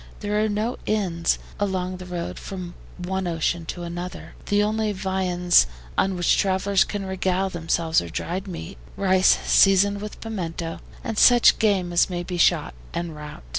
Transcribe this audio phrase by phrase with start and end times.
[0.21, 4.33] There are no inns along this road from one ocean to another.
[4.47, 10.19] The only viands on which travelers can regale themselves are dried meat, rice seasoned with
[10.19, 13.43] pimento, and such game as may be shot en route.